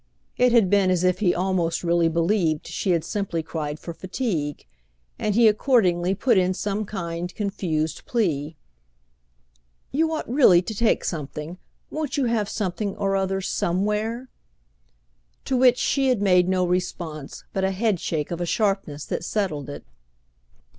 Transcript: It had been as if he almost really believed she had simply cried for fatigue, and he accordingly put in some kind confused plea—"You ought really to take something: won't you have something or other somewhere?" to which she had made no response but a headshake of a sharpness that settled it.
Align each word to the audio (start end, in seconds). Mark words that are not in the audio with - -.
It 0.35 0.51
had 0.51 0.67
been 0.67 0.89
as 0.89 1.03
if 1.03 1.19
he 1.19 1.35
almost 1.35 1.83
really 1.83 2.09
believed 2.09 2.65
she 2.65 2.89
had 2.89 3.03
simply 3.03 3.43
cried 3.43 3.77
for 3.79 3.93
fatigue, 3.93 4.65
and 5.19 5.35
he 5.35 5.47
accordingly 5.47 6.15
put 6.15 6.39
in 6.39 6.55
some 6.55 6.85
kind 6.85 7.31
confused 7.35 8.07
plea—"You 8.07 10.11
ought 10.11 10.27
really 10.27 10.63
to 10.63 10.73
take 10.73 11.03
something: 11.05 11.59
won't 11.91 12.17
you 12.17 12.25
have 12.25 12.49
something 12.49 12.97
or 12.97 13.15
other 13.15 13.41
somewhere?" 13.41 14.27
to 15.45 15.55
which 15.55 15.77
she 15.77 16.09
had 16.09 16.19
made 16.19 16.49
no 16.49 16.65
response 16.65 17.43
but 17.53 17.63
a 17.63 17.69
headshake 17.69 18.31
of 18.31 18.41
a 18.41 18.45
sharpness 18.47 19.05
that 19.05 19.23
settled 19.23 19.69
it. 19.69 19.85